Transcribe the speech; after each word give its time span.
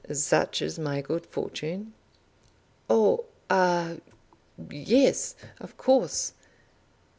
"Such 0.11 0.63
is 0.63 0.79
my 0.79 1.01
good 1.01 1.27
fortune." 1.27 1.93
"Oh 2.89 3.25
ah, 3.51 3.97
yes; 4.71 5.35
of 5.59 5.77
course. 5.77 6.33